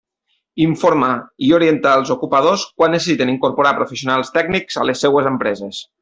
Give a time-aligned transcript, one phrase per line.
[0.63, 1.09] Informar
[1.47, 5.83] i orientar els ocupadors quan necessiten incorporar professionals tècnics a les seues empreses.